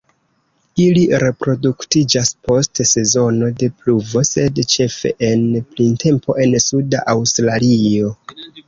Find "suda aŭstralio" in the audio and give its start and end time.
6.71-8.15